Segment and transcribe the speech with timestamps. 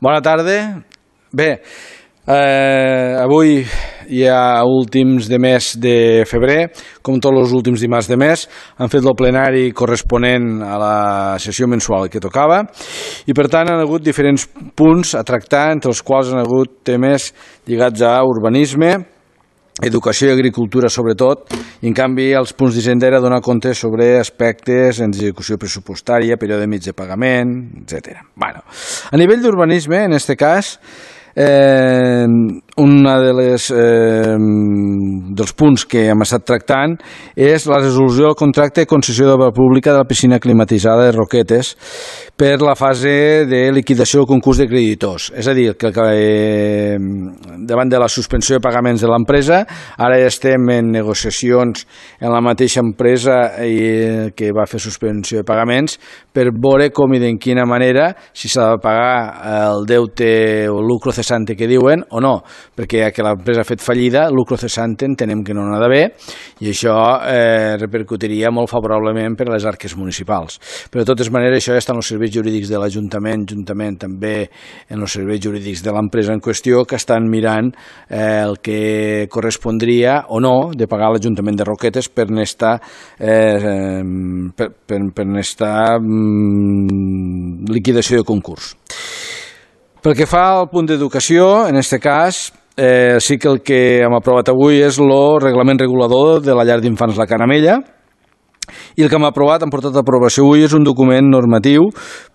[0.00, 0.84] Bona tarda.
[1.32, 1.60] Bé,
[2.26, 3.64] eh, avui
[4.30, 6.70] ha últims de mes de febrer,
[7.02, 8.44] com tots els últims dimarts de mes,
[8.78, 10.94] han fet el plenari corresponent a la
[11.42, 12.62] sessió mensual que tocava
[13.26, 14.46] i per tant han hagut diferents
[14.78, 17.32] punts a tractar, entre els quals han hagut temes
[17.66, 18.94] lligats a urbanisme,
[19.82, 24.98] educació i agricultura sobretot, i en canvi els punts d'Hisenda era donar compte sobre aspectes
[25.04, 27.54] en execució pressupostària, període mig de pagament,
[27.84, 28.24] etc.
[28.34, 28.64] Bueno,
[29.10, 30.72] a nivell d'urbanisme, en aquest cas,
[31.34, 32.26] eh,
[32.78, 36.94] una de les, eh, dels punts que hem estat tractant
[37.34, 41.74] és la resolució del contracte de concessió d'obra pública de la piscina climatitzada de Roquetes
[42.38, 45.32] per la fase de liquidació del concurs de creditors.
[45.34, 46.96] És a dir, que eh,
[47.66, 49.64] davant de la suspensió de pagaments de l'empresa,
[49.98, 51.84] ara ja estem en negociacions
[52.20, 55.98] en la mateixa empresa eh, que va fer suspensió de pagaments
[56.32, 59.18] per veure com i d'en quina manera si s'ha de pagar
[59.72, 62.42] el deute o lucro cessante que diuen o no
[62.76, 66.04] perquè que l'empresa ha fet fallida, lucro cessante entenem que no n'ha d'haver
[66.64, 70.58] i això eh, repercutiria molt favorablement per a les arques municipals.
[70.90, 74.34] Però de totes maneres això ja està en els serveis jurídics de l'Ajuntament, juntament també
[74.88, 77.72] en els serveis jurídics de l'empresa en qüestió que estan mirant
[78.08, 82.76] eh, el que correspondria o no de pagar l'Ajuntament de Roquetes per n'estar
[83.18, 84.02] eh,
[84.56, 88.74] per, per, per n'estar mm, liquidació de concurs.
[89.98, 92.36] Pel que fa al punt d'educació, en aquest cas,
[92.78, 95.10] eh, sí que el que hem aprovat avui és el
[95.42, 97.80] reglament regulador de la llar d'infants La Canamella,
[98.96, 101.88] i el que hem aprovat, hem portat a aprovació avui, és un document normatiu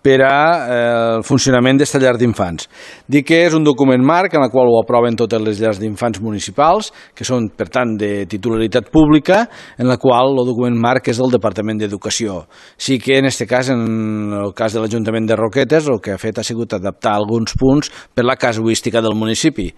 [0.04, 0.82] per a eh,
[1.18, 2.68] el funcionament d'esta llar d'infants.
[3.10, 6.20] Dic que és un document marc en el qual ho aproven totes les llars d'infants
[6.22, 9.44] municipals, que són, per tant, de titularitat pública,
[9.78, 12.44] en la qual el document marc és del Departament d'Educació.
[12.76, 16.20] Sí que, en aquest cas, en el cas de l'Ajuntament de Roquetes, el que ha
[16.20, 19.70] fet ha sigut adaptar alguns punts per la casuística del municipi.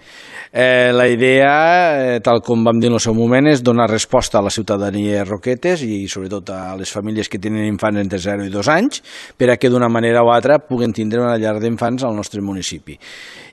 [0.53, 4.39] Eh, la idea, eh, tal com vam dir en el seu moment, és donar resposta
[4.39, 8.47] a la ciutadania de Roquetes i sobretot a les famílies que tenen infants entre 0
[8.47, 9.03] i 2 anys
[9.37, 12.99] per a que d'una manera o altra puguen tindre una llar d'infants al nostre municipi.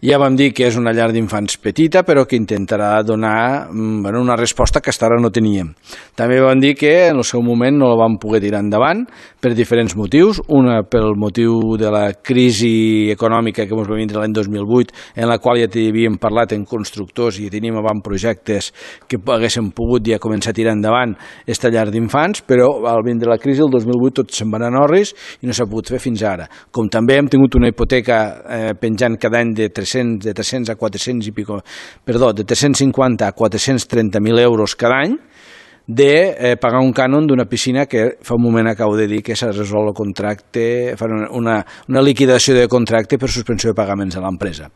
[0.04, 4.22] Ja vam dir que és una llar d'infants petita però que intentarà donar mm, bueno,
[4.22, 5.74] una resposta que fins ara no teníem.
[6.16, 9.06] També vam dir que en el seu moment no la vam poder tirar endavant
[9.42, 10.42] per diferents motius.
[10.48, 15.40] Una pel motiu de la crisi econòmica que ens va vindre l'any 2008 en la
[15.40, 18.72] qual ja havíem parlat en constructors i teníem projectes
[19.08, 21.16] que haguéssim pogut ja començar a tirar endavant
[21.48, 24.76] esta llar d'infants, però al vindre la crisi el 2008 tot se'n va anar a
[24.78, 26.48] Norris i no s'ha pogut fer fins ara.
[26.72, 30.78] Com també hem tingut una hipoteca eh, penjant cada any de 300, de 300 a
[30.80, 31.60] 400 i pico,
[32.06, 35.18] perdó, de 350 a 430.000 euros cada any,
[35.86, 39.36] de eh, pagar un cànon d'una piscina que fa un moment acabo de dir que
[39.36, 44.24] s'ha resolt el contracte, fa una, una liquidació de contracte per suspensió de pagaments a
[44.24, 44.70] l'empresa.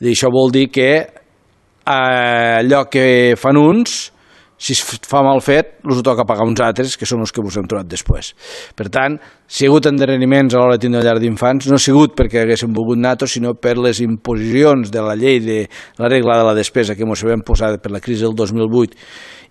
[0.00, 4.12] Això vol dir que eh, allò que fan uns
[4.60, 7.40] si es fa mal fet, els ho toca pagar uns altres, que són els que
[7.40, 8.34] vos hem trobat després.
[8.76, 9.16] Per tant,
[9.48, 12.74] si ha hagut endarreriments a l'hora de tindre llar d'infants, no ha sigut perquè haguéssim
[12.76, 15.60] volgut nato, sinó per les imposicions de la llei de
[15.98, 19.00] la regla de la despesa que ens vam posar per la crisi del 2008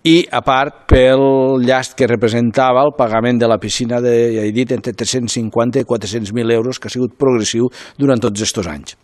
[0.08, 4.54] i, a part, pel llast que representava el pagament de la piscina de, ja he
[4.56, 7.68] dit, entre 350 i 400.000 euros, que ha sigut progressiu
[7.98, 8.96] durant tots aquests anys.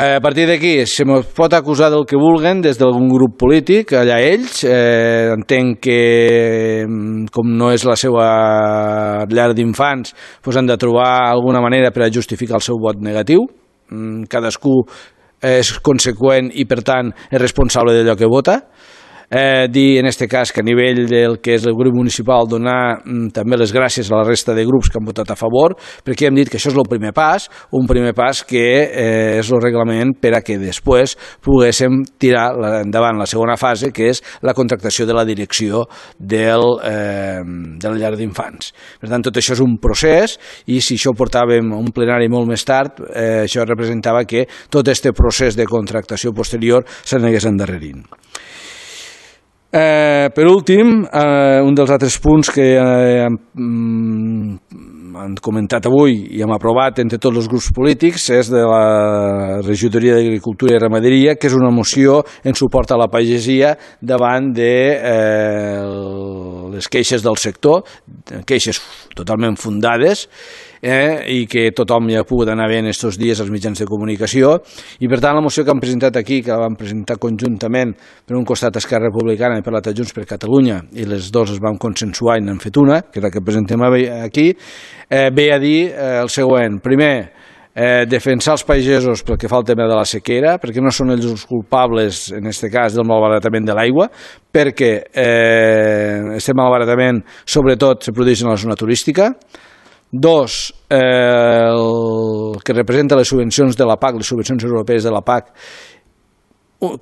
[0.00, 3.96] Eh, a partir d'aquí, se me pot acusar del que vulguen des d'algun grup polític,
[3.98, 4.60] allà ells.
[4.62, 10.14] Eh, entenc que, mm, com no és la seva llar d'infants,
[10.44, 13.48] doncs han de trobar alguna manera per a justificar el seu vot negatiu.
[13.90, 14.86] Mm, cadascú
[15.42, 18.68] és conseqüent i, per tant, és responsable d'allò que vota
[19.30, 23.00] eh, dir en aquest cas que a nivell del que és el grup municipal donar
[23.04, 26.28] mm, també les gràcies a la resta de grups que han votat a favor, perquè
[26.28, 29.62] hem dit que això és el primer pas, un primer pas que eh, és el
[29.62, 32.50] reglament per a que després poguéssim tirar
[32.82, 35.84] endavant la segona fase, que és la contractació de la direcció
[36.18, 38.72] del, eh, de la llar d'infants.
[39.00, 42.30] Per tant, tot això és un procés i si això ho portàvem a un plenari
[42.32, 48.04] molt més tard, eh, això representava que tot aquest procés de contractació posterior s'anés endarrerint.
[49.70, 53.34] Eh, per últim, eh, un dels altres punts que eh, hem,
[55.18, 60.14] han comentat avui i hem aprovat entre tots els grups polítics és de la regidoria
[60.16, 65.84] d'Agricultura i Ramaderia, que és una moció en suport a la pagesia davant de eh,
[66.72, 67.84] les queixes del sector,
[68.48, 68.80] queixes
[69.18, 70.28] totalment fundades,
[70.82, 74.56] eh, i que tothom ja ha pogut anar veient aquests dies als mitjans de comunicació
[75.00, 77.94] i per tant la moció que han presentat aquí, que la van presentar conjuntament
[78.26, 81.62] per un costat Esquerra Republicana i per l'altre Junts per Catalunya i les dues es
[81.62, 84.50] van consensuar i n'han fet una, que és la que presentem aquí,
[85.08, 86.80] eh, ve a dir eh, el següent.
[86.82, 87.12] Primer,
[87.78, 91.14] eh, defensar els pagesos pel que fa al tema de la sequera, perquè no són
[91.14, 94.08] ells els culpables, en aquest cas, del malbaratament de l'aigua,
[94.52, 99.30] perquè eh, este malbaratament, sobretot, se produeix en la zona turística.
[100.10, 105.20] Dos, eh, el que representa les subvencions de la PAC, les subvencions europees de la
[105.20, 105.52] PAC,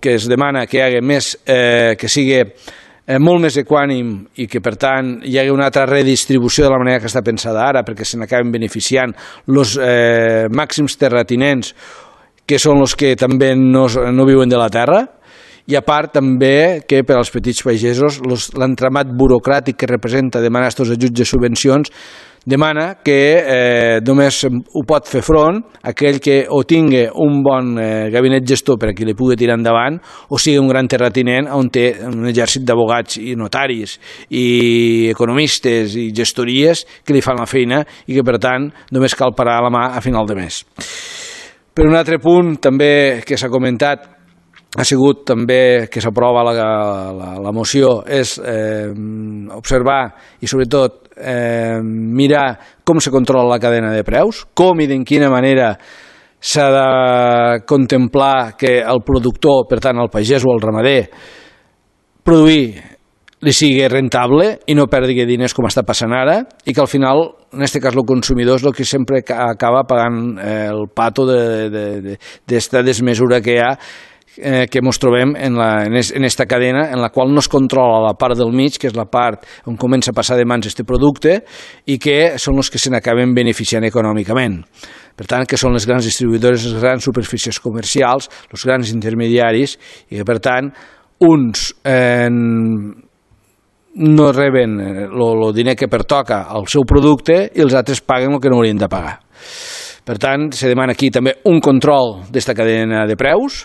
[0.01, 2.41] que es demana que hi hagi més, eh, que sigui
[3.07, 4.13] eh, molt més equànim
[4.43, 7.63] i que, per tant, hi hagi una altra redistribució de la manera que està pensada
[7.63, 9.15] ara perquè se n'acaben beneficiant
[9.47, 11.75] els eh, màxims terratinents
[12.47, 15.05] que són els que també no, no viuen de la terra
[15.67, 18.21] i a part també que per als petits pagesos
[18.55, 21.95] l'entramat burocràtic que representa demanar aquests ajuts i subvencions
[22.47, 25.59] demana que eh, només ho pot fer front
[25.91, 29.59] aquell que o tingui un bon eh, gabinet gestor per a qui li pugui tirar
[29.59, 29.99] endavant
[30.31, 33.99] o sigui un gran terratinent on té un exèrcit d'abogats i notaris
[34.31, 34.47] i
[35.11, 39.59] economistes i gestories que li fan la feina i que per tant només cal parar
[39.67, 40.63] la mà a final de mes.
[41.77, 44.16] Per un altre punt també que s'ha comentat
[44.77, 46.55] ha sigut també que s'aprova la,
[47.17, 48.91] la, la moció és eh,
[49.57, 50.01] observar
[50.45, 52.49] i sobretot eh, mirar
[52.85, 55.73] com se controla la cadena de preus, com i de quina manera
[56.47, 61.01] s'ha de contemplar que el productor, per tant el pagès o el ramader,
[62.27, 62.97] produir
[63.47, 67.23] li sigui rentable i no perdi diners com està passant ara i que al final,
[67.53, 71.71] en aquest cas, el consumidor és el que sempre acaba pagant eh, el pato d'esta
[71.71, 73.73] de, de, de, desmesura que hi ha
[74.39, 77.41] eh, que ens trobem en, la, en, es, en esta cadena en la qual no
[77.41, 80.47] es controla la part del mig, que és la part on comença a passar de
[80.49, 81.41] mans aquest producte
[81.87, 84.61] i que són els que se n'acaben beneficiant econòmicament.
[85.17, 89.79] Per tant, que són les grans distribuïdores, les grans superfícies comercials, els grans intermediaris,
[90.13, 90.69] i que, per tant,
[91.25, 92.29] uns eh,
[93.97, 98.53] no reben el diner que pertoca al seu producte i els altres paguen el que
[98.53, 99.17] no haurien de pagar.
[100.07, 103.65] Per tant, se demana aquí també un control d'esta cadena de preus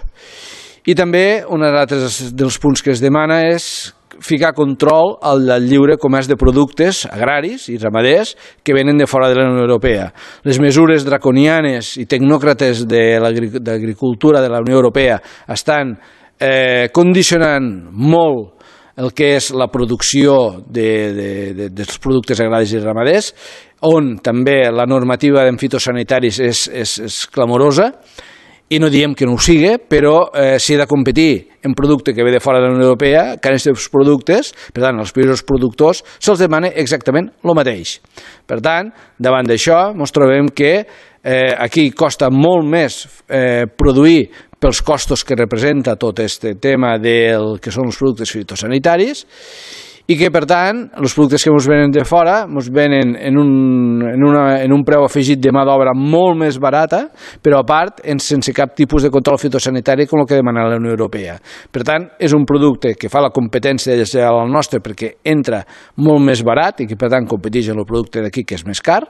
[0.86, 6.30] i també un altres dels punts que es demana és ficar control al lliure comerç
[6.30, 10.12] de productes agraris i ramaders que venen de fora de la Unió Europea.
[10.46, 15.18] Les mesures draconianes i tecnòcrates de l'agricultura de la Unió Europea
[15.50, 15.96] estan
[16.38, 18.62] eh, condicionant molt
[19.02, 23.32] el que és la producció de, de, de, dels productes agraris i ramaders,
[23.88, 27.88] on també la normativa en fitosanitaris és, és, és clamorosa,
[28.72, 32.14] i no diem que no ho sigui, però eh, si he de competir en producte
[32.16, 35.44] que ve de fora de la Unió Europea, que aquests productes, per tant, els països
[35.44, 37.98] productors, se'ls demana exactament el mateix.
[38.48, 44.30] Per tant, davant d'això, ens trobem que eh, aquí costa molt més eh, produir
[44.62, 49.26] pels costos que representa tot aquest tema del que són els productes fitosanitaris
[50.12, 53.52] i que, per tant, els productes que ens venen de fora ens venen en un,
[54.10, 57.06] en, una, en un preu afegit de mà d'obra molt més barata,
[57.44, 60.82] però a part en, sense cap tipus de control fitosanitari com el que demana la
[60.82, 61.38] Unió Europea.
[61.72, 63.96] Per tant, és un producte que fa la competència
[64.28, 65.62] al nostre perquè entra
[66.04, 68.84] molt més barat i que, per tant, competeix amb el producte d'aquí que és més
[68.84, 69.04] car,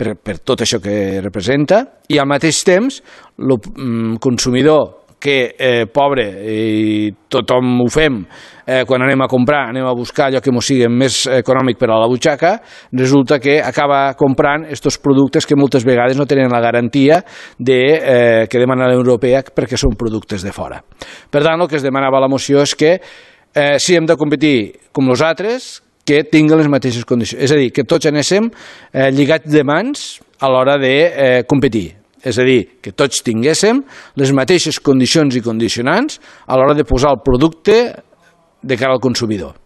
[0.00, 3.02] per, per tot això que representa, i al mateix temps
[3.40, 8.16] el mm, consumidor que, eh, pobre, i tothom ho fem,
[8.66, 11.90] eh, quan anem a comprar, anem a buscar allò que ens sigui més econòmic per
[11.90, 12.54] a la butxaca,
[12.92, 17.22] resulta que acaba comprant aquests productes que moltes vegades no tenen la garantia
[17.58, 20.80] de, eh, que demana la Europea perquè són productes de fora.
[21.30, 23.00] Per tant, el que es demanava la moció és que
[23.54, 27.42] eh, si hem de competir com els altres, que tinguin les mateixes condicions.
[27.44, 28.48] És a dir, que tots anéssim
[28.92, 33.82] eh, lligats de mans a l'hora de eh, competir és a dir, que tots tinguéssim
[34.20, 37.80] les mateixes condicions i condicionants a l'hora de posar el producte
[38.62, 39.56] de cara al consumidor.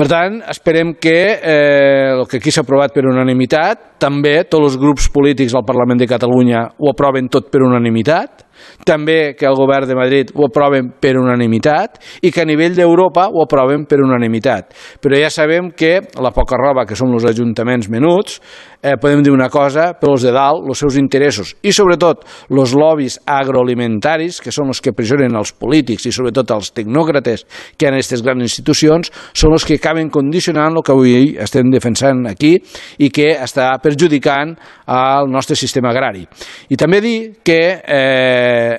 [0.00, 4.78] Per tant, esperem que eh, el que aquí s'ha aprovat per unanimitat, també tots els
[4.80, 8.46] grups polítics al Parlament de Catalunya ho aproven tot per unanimitat,
[8.86, 13.26] també que el govern de Madrid ho aproven per unanimitat i que a nivell d'Europa
[13.28, 14.72] ho aproven per unanimitat.
[15.02, 18.38] Però ja sabem que la poca roba, que són els ajuntaments menuts,
[18.82, 22.74] eh, podem dir una cosa, però els de dalt, els seus interessos i sobretot els
[22.76, 27.44] lobbies agroalimentaris, que són els que pressionen els polítics i sobretot els tecnòcrates
[27.76, 32.26] que han aquestes grans institucions, són els que acaben condicionant el que avui estem defensant
[32.30, 32.56] aquí
[32.98, 34.56] i que està perjudicant
[34.86, 36.26] al nostre sistema agrari.
[36.70, 38.74] I també dir que eh,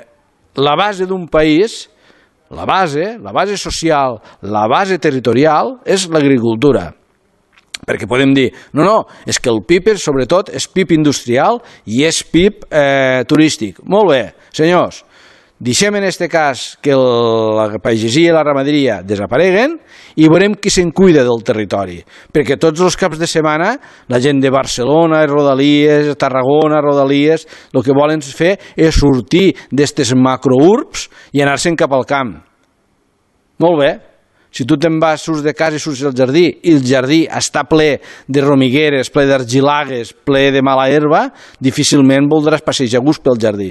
[0.57, 1.87] la base d'un país
[2.51, 6.89] la base, la base social, la base territorial és l'agricultura.
[7.87, 12.23] Perquè podem dir, no, no, és que el PIB sobretot és PIB industrial i és
[12.23, 13.81] PIB eh, turístic.
[13.89, 14.21] Molt bé,
[14.53, 15.03] senyors,
[15.61, 19.75] Deixem en aquest cas que la pagesia i la ramaderia desapareguen
[20.17, 21.99] i veurem qui se'n cuida del territori.
[22.33, 23.75] Perquè tots els caps de setmana
[24.09, 27.45] la gent de Barcelona, Rodalies, Tarragona, Rodalies,
[27.77, 31.05] el que volen fer és sortir d'aquestes macrourbs
[31.37, 32.39] i anar-se'n cap al camp.
[33.61, 33.91] Molt bé,
[34.51, 37.63] si tu te'n vas, surts de casa i surts al jardí i el jardí està
[37.69, 41.21] ple de romigueres, ple d'argilagues, ple de mala herba,
[41.63, 43.69] difícilment voldràs passejar gust pel jardí.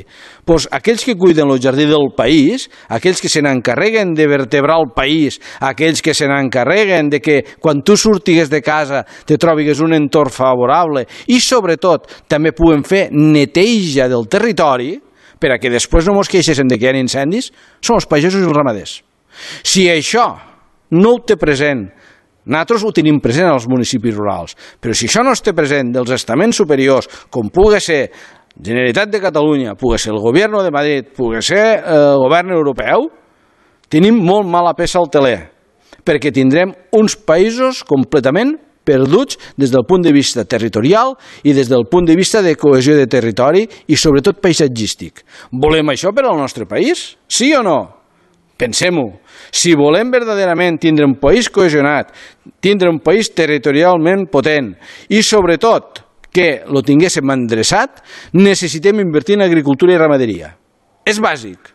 [0.49, 4.91] Pues aquells que cuiden el jardí del país, aquells que se n'encarreguen de vertebrar el
[4.97, 9.93] país, aquells que se n'encarreguen de que quan tu surtigues de casa te trobigues un
[9.93, 14.95] entorn favorable i sobretot també puguen fer neteja del territori
[15.41, 18.41] per a que després no mos queixessin de que hi ha incendis, són els pagesos
[18.41, 19.01] i els ramaders.
[19.65, 20.50] Si això
[20.97, 21.87] no ho té present.
[22.51, 26.11] Nosaltres ho tenim present als municipis rurals, però si això no es té present dels
[26.17, 28.03] estaments superiors, com pugui ser
[28.61, 33.07] Generalitat de Catalunya, pugui ser el govern de Madrid, pugui ser eh, el govern europeu,
[33.89, 35.39] tenim molt mala peça al teler,
[36.05, 41.87] perquè tindrem uns països completament perduts des del punt de vista territorial i des del
[41.91, 45.23] punt de vista de cohesió de territori i sobretot paisatgístic.
[45.53, 47.15] Volem això per al nostre país?
[47.29, 48.00] Sí o no?
[48.61, 49.07] Pensem-ho.
[49.51, 52.13] Si volem verdaderament tindre un país cohesionat,
[52.61, 54.75] tindre un país territorialment potent
[55.09, 58.03] i, sobretot, que lo tinguéssim endreçat,
[58.37, 60.53] necessitem invertir en agricultura i ramaderia.
[61.09, 61.73] És bàsic,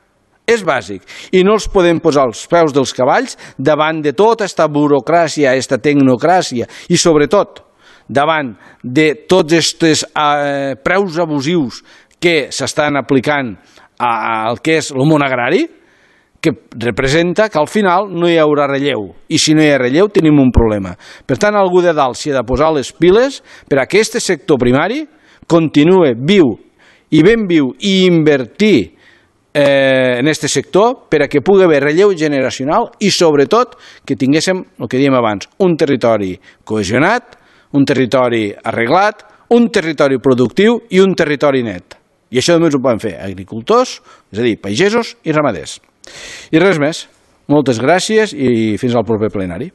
[0.47, 1.01] és bàsic.
[1.33, 5.81] I no els podem posar els peus dels cavalls davant de tota aquesta burocràcia, aquesta
[5.81, 7.63] tecnocràcia i, sobretot,
[8.07, 11.81] davant de tots aquests eh, preus abusius
[12.21, 13.55] que s'estan aplicant
[14.05, 15.65] al que és el món agrari,
[16.45, 20.11] que representa que al final no hi haurà relleu i si no hi ha relleu
[20.13, 20.93] tenim un problema.
[20.95, 24.19] Per tant, algú de dalt s'hi ha de posar les piles per a que aquest
[24.21, 25.01] sector primari
[25.49, 26.53] continue viu
[27.15, 28.95] i ben viu i invertir
[29.55, 34.61] eh, en aquest sector per a que pugui haver relleu generacional i sobretot que tinguéssim,
[34.79, 36.33] el que diem abans, un territori
[36.67, 37.37] cohesionat,
[37.73, 39.23] un territori arreglat,
[39.55, 41.95] un territori productiu i un territori net.
[42.35, 43.99] I això només ho poden fer agricultors,
[44.33, 45.77] és a dir, pagesos i ramaders.
[46.51, 47.05] I res més.
[47.51, 49.69] Moltes gràcies i fins al proper plenari.